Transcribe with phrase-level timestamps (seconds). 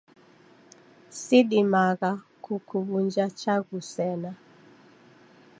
[1.21, 2.11] Sidimagha
[2.43, 4.31] kukuw'unja chaghu sena.